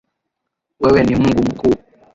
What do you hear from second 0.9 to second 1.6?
ni Mungu